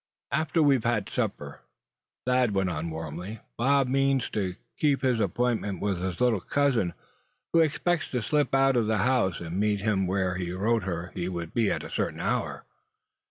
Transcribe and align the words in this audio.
"After 0.31 0.63
we've 0.63 0.83
had 0.83 1.09
supper," 1.09 1.61
Thad 2.25 2.55
went 2.55 2.71
on 2.71 2.89
warmly, 2.89 3.39
"Bob 3.55 3.87
means 3.87 4.31
to 4.31 4.53
go 4.53 4.53
to 4.53 4.59
keep 4.79 5.03
his 5.03 5.19
appointment 5.19 5.79
with 5.79 6.01
his 6.01 6.19
little 6.19 6.39
cousin, 6.39 6.95
who 7.53 7.59
expects 7.59 8.07
to 8.07 8.23
slip 8.23 8.55
out 8.55 8.75
of 8.75 8.87
the 8.87 8.97
house, 9.05 9.39
and 9.39 9.59
meet 9.59 9.81
him 9.81 10.07
where 10.07 10.37
he 10.37 10.51
wrote 10.53 10.85
her 10.85 11.11
he 11.13 11.29
would 11.29 11.53
be 11.53 11.69
at 11.69 11.83
a 11.83 11.89
certain 11.91 12.19
hour. 12.19 12.65